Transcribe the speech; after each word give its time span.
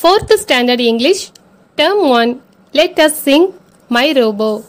Fourth 0.00 0.30
Standard 0.38 0.78
English, 0.78 1.32
Term 1.74 2.06
1. 2.06 2.42
Let 2.74 2.98
us 2.98 3.18
sing 3.18 3.54
My 3.88 4.12
Robo. 4.12 4.62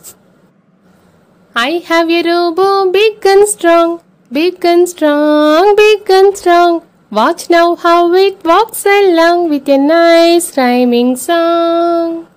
I 1.53 1.83
have 1.87 2.09
a 2.09 2.21
robo 2.23 2.89
big 2.93 3.25
and 3.25 3.45
strong, 3.45 3.99
big 4.31 4.63
and 4.63 4.87
strong, 4.87 5.75
big 5.75 6.09
and 6.09 6.37
strong. 6.37 6.81
Watch 7.11 7.49
now 7.49 7.75
how 7.75 8.13
it 8.13 8.41
walks 8.45 8.85
along 8.85 9.49
with 9.49 9.67
a 9.67 9.77
nice 9.77 10.55
rhyming 10.55 11.17
song. 11.17 12.27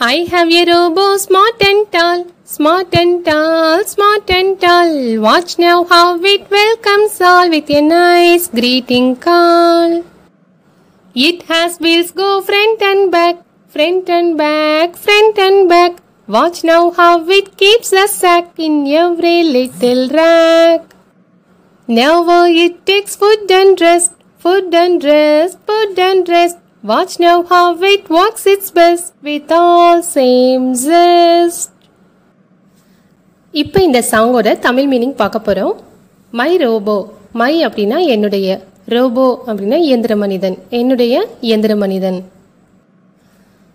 I 0.00 0.16
have 0.32 0.50
a 0.50 0.64
robo 0.72 1.18
smart 1.18 1.62
and 1.62 1.92
tall, 1.92 2.26
smart 2.44 2.94
and 2.94 3.22
tall, 3.22 3.84
smart 3.84 4.30
and 4.30 4.58
tall. 4.58 5.20
Watch 5.20 5.58
now 5.58 5.84
how 5.84 6.18
it 6.24 6.50
welcomes 6.50 7.20
all 7.20 7.50
with 7.50 7.68
a 7.68 7.82
nice 7.82 8.48
greeting 8.48 9.16
call. 9.16 10.04
It 11.16 11.44
has 11.48 11.76
wheels 11.80 12.12
go 12.16 12.30
front 12.46 12.82
and 12.88 13.06
back 13.12 13.38
front 13.74 14.10
and 14.16 14.32
back 14.40 14.96
front 15.02 15.38
and 15.44 15.62
back 15.70 15.96
watch 16.28 16.60
now 16.70 16.86
how 16.98 17.30
it 17.36 17.50
keeps 17.62 17.94
a 17.98 18.06
sock 18.16 18.60
in 18.66 18.80
every 19.00 19.36
little 19.56 20.04
rack 20.18 20.86
never 21.88 22.50
it 22.64 22.78
takes 22.90 23.16
food 23.20 23.52
and 23.60 23.82
rest 23.86 24.14
food 24.44 24.76
and 24.76 25.04
rest 25.10 25.58
food 25.66 26.00
and 26.02 26.28
rest 26.34 26.60
watch 26.84 27.16
now 27.22 27.42
how 27.52 27.84
it 27.92 28.08
walks 28.16 28.46
its 28.52 28.72
best 28.74 29.10
with 29.22 29.54
all 29.60 30.04
same 30.12 30.66
zest 30.84 31.72
இப்போ 33.54 33.78
இந்த 33.80 34.00
சாங்கோட 34.10 34.48
Tamil 34.60 34.88
meaning 34.88 35.18
பார்க்க 35.18 35.38
போகிறோம் 35.40 35.74
my 36.32 36.50
robot 36.62 36.96
my 37.32 37.52
அப்படின்னா 37.66 37.98
என்னுடைய 38.08 38.48
robot 38.88 39.42
அப்படின்னா 39.46 39.76
இயந்திர 39.76 40.16
மனிதன். 40.16 40.58
என்னுடைய 40.68 41.26
இயந்திர 41.40 41.76
மனிதன். 41.76 42.24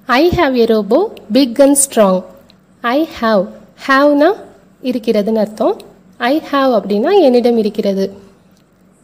I 0.06 0.30
have 0.30 0.56
a 0.56 0.66
robot 0.66 1.14
big 1.32 1.62
and 1.62 1.78
strong 1.84 2.24
I 2.82 3.08
have 3.22 3.48
ஹாவ்னா 3.88 4.30
இருக்கிறதுன்னு 4.82 5.36
அர்த்தம். 5.36 5.76
ஐ 6.18 6.42
ஹாவ் 6.52 6.72
அப்படின்னா 6.80 7.22
என்னிடம் 7.22 7.58
இருக்கிறது. 7.58 8.12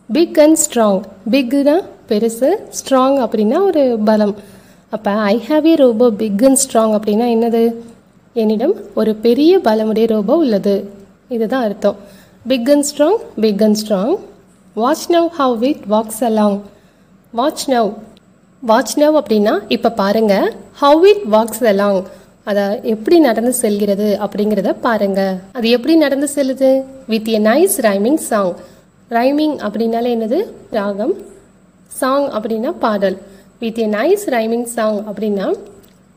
பிக் 0.09 0.39
அண்ட் 0.39 0.57
ஸ்ட்ராங் 0.65 1.01
பிக்னா 1.31 1.81
பெருசு 2.09 2.49
ஸ்ட்ராங் 2.77 3.17
அப்படின்னா 3.25 3.59
ஒரு 3.61 3.97
பலம். 4.05 4.35
அப்போ 4.89 5.11
I 5.11 5.41
have 5.49 5.65
a 5.65 5.75
robot 5.75 6.09
big 6.09 6.43
and 6.43 6.57
strong 6.63 6.95
அப்படின்னா 6.97 7.27
என்னது? 7.35 7.73
என்னிடம் 8.33 8.73
ஒரு 8.93 9.15
பெரிய 9.15 9.59
பலமுடைய 9.59 10.07
ரோபோ 10.07 10.35
உள்ளது. 10.35 10.89
இதுதான் 11.27 11.63
அர்த்தம். 11.63 11.95
Big 12.47 12.69
and 12.69 12.85
strong 12.91 13.19
big 13.39 13.63
and 13.63 13.77
strong 13.87 14.17
watch 14.77 15.11
now 15.11 15.27
how 15.27 15.63
it 15.63 15.83
walks 15.89 16.19
along 16.19 16.59
watch 17.31 17.69
now 17.69 17.93
watch 18.61 18.97
now 18.99 19.15
அப்படின்னா 19.21 19.53
இப்போ 19.67 19.91
பாருங்க. 19.91 20.33
ஹவ் 20.73 21.05
இட் 21.05 21.21
வாக்ஸ் 21.31 21.63
அலாங் 21.71 22.03
அதை 22.43 22.63
எப்படி 22.83 23.19
நடந்து 23.19 23.53
செல்கிறது 23.53 24.19
அப்படிங்கிறத 24.25 24.75
பாருங்கள் 24.81 25.33
அது 25.53 25.69
எப்படி 25.69 25.95
நடந்து 25.95 26.29
செல்லுது? 26.35 26.69
With 27.07 27.27
a 27.27 27.39
nice 27.39 27.77
rhyming 27.87 28.21
song 28.29 28.53
rhyming 29.09 29.57
அப்படின்னாலே 29.67 30.11
என்னது? 30.17 30.39
ராகம். 30.71 31.15
சாங் 31.87 32.29
அப்படின்னா 32.29 32.71
பாடல். 32.85 33.17
With 33.59 33.77
a 33.77 33.87
nice 33.87 34.29
rhyming 34.29 34.69
song 34.77 35.03
அப்படின்னா 35.13 35.55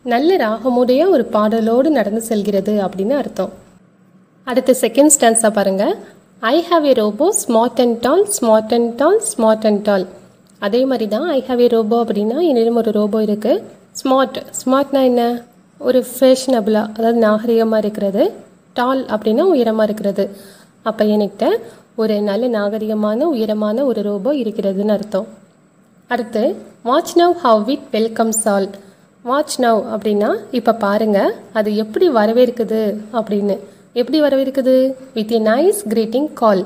நல்ல 0.02 0.36
ராகமுடைய 0.36 1.08
ஒரு 1.08 1.26
பாடலோடு 1.32 1.88
நடந்து 1.88 2.20
செல்கிறது 2.20 2.72
அப்படின்னு 2.72 3.16
அர்த்தம். 3.24 3.52
அடுத்த 4.44 4.74
செகண்ட் 4.80 5.10
ஸ்டான்ஸாக 5.18 5.50
பாருங்கள் 5.50 5.94
I 6.42 6.58
have 6.68 6.84
a 6.88 6.92
robot 7.00 7.26
smart 7.40 7.80
and 7.82 7.96
tall 8.04 8.22
smart 8.36 8.70
and 8.76 8.92
tall 9.00 9.18
smart 9.30 9.64
and 9.68 9.82
tall 9.88 10.04
அதே 10.66 10.78
மாதிரி 10.90 11.06
தான் 11.14 11.26
ஐ 11.34 11.40
ஹாவ் 11.48 11.60
ஏ 11.64 11.66
ரோபோ 11.74 11.96
அப்படின்னா 12.04 12.36
என்னிடம் 12.50 12.78
ஒரு 12.82 12.90
ரோபோ 12.98 13.18
இருக்குது 13.26 13.58
ஸ்மார்ட் 14.00 14.38
ஸ்மார்ட்னா 14.60 15.00
என்ன? 15.10 15.22
ஒரு 15.80 16.00
ஃபேஷனபிளாக 16.12 16.92
அதாவது 16.96 17.18
நாகரிகமாக 17.26 17.80
இருக்கிறது. 17.84 18.22
டால் 18.76 19.02
அப்படின்னா 19.14 19.44
உயரமாக 19.54 19.86
இருக்கிறது. 19.88 20.24
அப்போ 20.90 21.04
என்கிட்ட 21.14 21.44
ஒரு 22.02 22.16
நல்ல 22.28 22.48
நாகரிகமான 22.58 23.28
உயரமான 23.34 23.84
ஒரு 23.90 24.02
ரோபோ 24.08 24.32
இருக்கிறதுன்னு 24.42 24.94
அர்த்தம். 24.96 25.26
அடுத்து 26.10 26.44
watch 26.90 27.14
now 27.20 27.36
how 27.44 27.68
it 27.74 27.86
welcomes 27.96 28.44
all 28.54 28.68
watch 29.24 29.58
now 29.66 29.82
அப்படின்னா 29.94 30.30
இப்போ 30.60 30.74
பாருங்க 30.86 31.18
அது 31.60 31.72
எப்படி 31.84 32.08
வரவேற்குது 32.18 32.82
அப்படின்னு. 33.20 33.58
எப்படி 33.94 34.18
வரவேற்குது 34.24 34.74
with 35.14 35.32
a 35.36 35.38
nice 35.52 35.80
greeting 35.92 36.28
call 36.40 36.60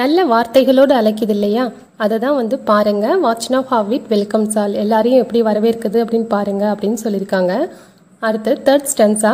நல்ல 0.00 0.18
வார்த்தைகளோடு 0.30 0.92
அழைக்குது 1.00 1.34
இல்லையா? 1.36 1.64
அதை 2.04 2.16
தான் 2.18 2.38
வந்து 2.38 2.56
பாருங்க. 2.70 3.06
Watch 3.24 3.48
now 3.54 3.66
how 3.72 3.90
it 3.96 4.08
welcome 4.14 4.46
all 4.54 4.72
எல்லாரையும் 4.82 5.22
எப்படி 5.24 5.40
வரவேற்குது 5.48 5.98
அப்படின்னு 6.04 6.28
பாருங்க 6.36 6.64
அப்படின்னு 6.74 6.98
சொல்லியிருக்காங்க. 7.04 7.52
அடுத்து 8.28 8.52
third 8.68 8.88
stanza 8.92 9.32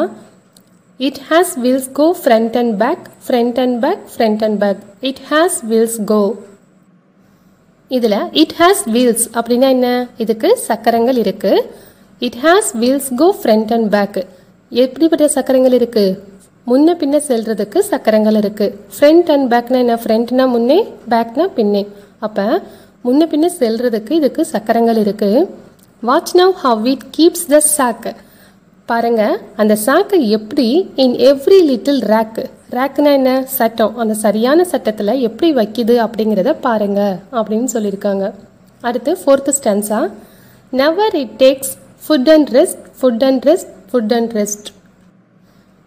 it 1.00 1.20
has 1.28 1.54
wheels 1.64 1.88
go 2.00 2.06
front 2.22 2.58
and 2.62 2.74
back 2.82 3.06
front 3.26 3.60
and 3.64 3.78
back 3.84 4.02
front 4.14 4.42
and 4.48 4.60
back 4.64 4.82
it 5.10 5.22
has 5.30 5.58
wheels 5.70 5.98
go 6.12 6.20
இதில் 7.90 8.18
இட் 8.42 8.56
ஹேஸ் 8.58 8.82
வீல்ஸ் 8.96 9.24
அப்படின்னா 9.38 9.70
என்ன? 9.76 9.88
இதுக்கு 10.24 10.50
சக்கரங்கள் 10.68 11.20
இருக்குது 11.24 11.64
it 12.28 12.40
has 12.44 12.70
wheels 12.82 13.10
go 13.22 13.28
front 13.40 13.72
and 13.78 13.90
back 13.96 14.20
எப்படிப்பட்ட 14.70 15.28
சக்கரங்கள் 15.28 15.74
இருக்குது 15.78 16.18
முன்ன 16.70 16.94
பின்ன 17.00 17.16
செல்றதுக்கு 17.28 17.78
சக்கரங்கள் 17.78 18.36
இருக்குது 18.40 18.74
ஃப்ரண்ட் 18.96 19.30
அண்ட் 19.34 19.46
பேக்னா 19.52 19.78
என்ன? 19.84 19.94
ஃப்ரண்ட்னா 20.02 20.44
முன்னே 20.54 20.78
பேக்னா 21.12 21.46
பின்னே. 21.56 21.82
அப்போ 22.26 22.44
முன்ன 23.06 23.26
பின்ன 23.32 23.46
செல்றதுக்கு 23.60 24.12
இதுக்கு 24.20 24.44
சக்கரங்கள் 24.44 24.98
இருக்குது 25.04 25.48
watch 26.02 26.32
now 26.40 26.54
how 26.64 26.86
it 26.92 27.06
keeps 27.16 27.46
the 27.46 27.60
sock 27.76 28.08
பாருங்க 28.86 29.22
அந்த 29.56 29.74
சாக்கை 29.86 30.20
எப்படி 30.38 30.68
இன் 31.04 31.16
எவ்ரி 31.30 31.58
லிட்டில் 31.70 32.00
ரேக்கு 32.12 32.44
ரேக்குனா 32.76 33.12
என்ன? 33.18 33.30
சட்டம். 33.58 33.96
அந்த 33.96 34.14
சரியான 34.14 34.64
சட்டத்தில் 34.64 35.20
எப்படி 35.28 35.48
வைக்குது 35.54 35.94
அப்படிங்கிறத 36.04 36.50
பாருங்க 36.66 37.00
அப்படின்னு 37.32 37.68
சொல்லியிருக்காங்க. 37.74 38.24
அடுத்து 38.80 39.12
fourth 39.22 39.52
stanza 39.58 40.00
never 40.72 41.16
it 41.22 41.36
takes 41.42 41.72
food 42.04 42.30
and 42.34 42.50
rest 42.58 42.84
food 43.00 43.24
and 43.28 43.44
rest 43.50 43.72
food 43.90 44.12
and 44.18 44.32
rest 44.32 44.70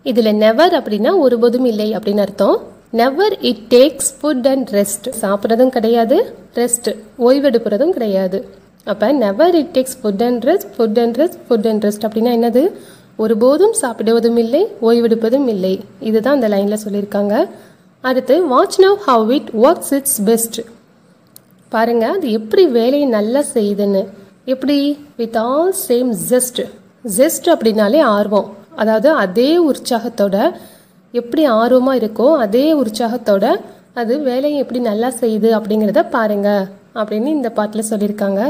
இதில் 0.04 0.36
நெவர் 0.36 0.74
அப்படின்னா 0.80 1.12
ஒருபோதும் 1.18 1.66
இல்லை 1.66 1.96
அப்படின்னு 1.98 2.24
அர்த்தம். 2.26 2.58
Never 2.92 3.36
it 3.40 3.64
takes 3.70 4.10
food 4.22 4.48
and 4.48 4.70
rest 4.70 5.08
சாப்பிட்றதும் 5.22 5.74
கிடையாது 5.76 6.18
ரெஸ்ட் 6.56 6.90
ஓய்வெடுப்புறதும் 7.20 7.90
கிடையாது. 7.90 8.40
அப்போ 8.84 9.12
never 9.12 9.56
it 9.56 9.72
takes 9.74 9.98
food 10.02 10.24
and 10.24 10.44
rest 10.44 10.68
food 10.78 11.00
and 11.04 11.18
rest 11.22 11.40
food 11.48 11.68
and 11.72 11.86
rest 11.86 12.06
அப்படின்னா 12.08 12.32
என்னது? 12.40 12.64
ஒருபோதும் 13.16 13.74
சாப்பிடுவதும் 13.74 14.38
இல்லை 14.38 14.68
ஓய்வெடுப்பதும் 14.82 15.48
இல்லை. 15.48 15.80
இதுதான் 16.00 16.34
அந்த 16.34 16.48
லைனில் 16.48 16.84
சொல்லியிருக்காங்க. 16.86 17.50
அடுத்து 18.02 18.36
watch 18.48 18.80
now 18.80 18.96
how 18.96 19.32
it 19.32 19.50
works 19.62 19.94
its 19.94 20.22
best 20.24 20.60
பாருங்கள் 21.70 22.16
அது 22.16 22.32
எப்படி 22.32 22.66
வேலையை 22.66 23.08
நல்லா 23.08 23.44
செய்யுதுன்னு. 23.54 24.02
எப்படி? 24.46 24.98
With 25.18 25.38
all 25.38 25.76
same 25.88 26.10
zest 26.30 26.62
zest 27.06 27.48
அப்படின்னாலே 27.54 28.02
ஆர்வம். 28.18 28.48
அதாவது 28.82 29.10
அதே 29.24 29.50
உற்சாகத்தோட 29.70 30.36
எப்படி 31.14 31.44
ஆர்வமாக 31.62 32.00
இருக்கோ 32.02 32.28
அதே 32.44 32.66
உற்சாகத்தோட 32.82 33.46
அது 34.02 34.14
வேலையை 34.30 34.60
எப்படி 34.64 34.80
நல்லா 34.90 35.10
செய்யுது 35.22 35.50
அப்படிங்கிறத 35.58 36.02
பாருங்க 36.16 36.50
அப்படின்னு 37.00 37.30
இந்த 37.38 37.50
பாட்டில் 37.58 37.90
சொல்லியிருக்காங்க. 37.90 38.42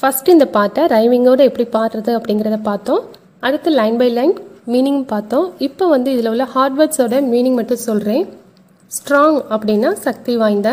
ஃபஸ்ட் 0.00 0.28
இந்த 0.34 0.46
பாட்டை 0.56 0.82
ரைவிங்கோட 0.94 1.40
எப்படி 1.48 1.66
பாடுறது 1.76 2.12
அப்படிங்கிறத 2.18 2.58
பார்த்தோம். 2.68 3.02
அடுத்து 3.46 3.70
லைன் 3.80 3.98
பை 4.02 4.08
லைன் 4.18 4.34
மீனிங் 4.72 5.02
பார்த்தோம். 5.12 5.46
இப்போ 5.66 5.84
வந்து 5.94 6.08
இதில் 6.14 6.30
உள்ள 6.32 6.44
ஹார்ட்வேர்ட்ஸோட 6.54 7.16
மீனிங் 7.32 7.58
மட்டும் 7.60 7.84
சொல்கிறேன் 7.88 8.24
ஸ்ட்ராங் 8.90 9.38
அப்படின்னா 9.54 9.90
சக்தி 10.06 10.34
வாய்ந்த 10.42 10.70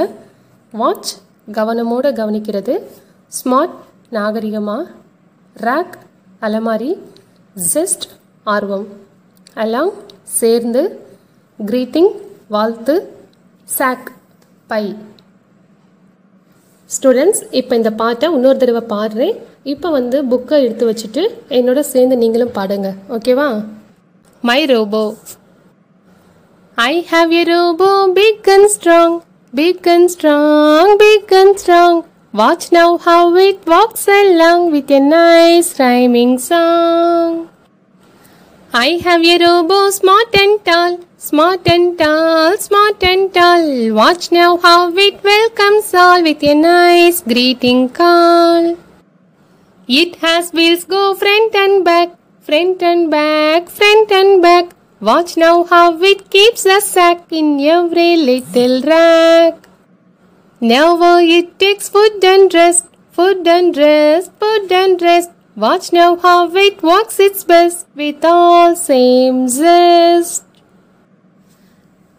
வாட்ச் 0.73 1.11
கவனமோடு 1.57 2.11
கவனிக்கிறது 2.19 2.75
ஸ்மார்ட் 3.31 3.75
நாகரிகமாக 4.17 4.85
ரேக் 5.55 5.95
அலமாரி 6.45 6.89
ஜெஸ்ட் 7.73 8.05
ஆர்வம். 8.55 8.87
அலாங் 9.63 9.93
சேர்ந்து 10.39 10.81
கிரீட்டிங் 11.59 12.09
வாழ்த்து 12.55 12.95
சாக் 13.67 14.09
பை. 14.71 14.83
ஸ்டூடெண்ட்ஸ் 16.89 17.41
இப்போ 17.59 17.73
இந்த 17.79 17.91
பாட்டை 18.01 18.27
இன்னொரு 18.35 18.59
தடவை 18.63 18.83
பாடுறேன். 18.93 19.35
இப்போ 19.73 19.87
வந்து 19.97 20.17
புக்கை 20.31 20.59
எடுத்து 20.65 20.85
வச்சுட்டு 20.91 21.23
என்னோட 21.59 21.79
சேர்ந்து 21.93 22.17
நீங்களும் 22.23 22.55
பாடுங்க. 22.59 22.91
ஓகேவா 23.15 23.47
my 24.43 24.59
robot 24.73 25.03
I 26.77 26.93
have 27.13 27.33
a 27.39 27.43
robot 27.53 27.89
big 28.19 28.49
and 28.55 28.69
strong 28.75 29.17
big 29.53 29.89
and 29.95 30.11
strong 30.15 30.93
big 31.03 31.33
and 31.41 31.57
strong 31.63 31.99
Watch 32.33 32.73
now 32.73 32.97
how 32.97 33.35
it 33.37 33.65
walks 33.65 34.05
along 34.05 34.71
with 34.73 34.91
a 34.91 34.99
nice 34.99 35.79
rhyming 35.79 36.37
song. 36.37 37.49
I 38.73 38.99
have 39.05 39.23
a 39.23 39.37
robo 39.37 39.89
smart 39.91 40.35
and 40.35 40.63
tall, 40.65 40.99
smart 41.15 41.65
and 41.65 41.97
tall, 41.97 42.57
smart 42.57 43.01
and 43.01 43.33
tall. 43.33 43.93
Watch 43.93 44.29
now 44.33 44.57
how 44.57 44.93
it 44.93 45.23
welcomes 45.23 45.93
all 45.93 46.21
with 46.21 46.43
a 46.43 46.53
nice 46.53 47.21
greeting 47.21 47.87
call. 47.89 48.77
It 49.87 50.17
has 50.17 50.51
wheels 50.51 50.83
go 50.83 51.15
front 51.15 51.55
and 51.55 51.85
back, 51.85 52.09
front 52.41 52.83
and 52.83 53.09
back, 53.09 53.69
front 53.69 54.11
and 54.11 54.41
back. 54.41 54.65
Watch 54.99 55.37
now 55.37 55.63
how 55.63 55.97
it 56.01 56.29
keeps 56.29 56.65
a 56.65 56.81
sack 56.81 57.31
in 57.31 57.61
every 57.61 58.17
little 58.17 58.81
rack. 58.81 59.66
Now 60.59 61.19
it 61.19 61.59
takes 61.59 61.87
food 61.87 62.23
and 62.23 62.51
rest, 62.51 62.87
food 63.11 63.47
and 63.47 63.77
rest, 63.77 64.31
food 64.39 64.71
and 64.71 64.99
rest. 64.99 65.29
Watch 65.55 65.93
now 65.93 66.15
how 66.15 66.49
it 66.55 66.81
walks 66.81 67.19
its 67.19 67.43
best 67.43 67.85
with 67.95 68.25
all 68.25 68.75
same 68.75 69.47
zest. 69.49 70.46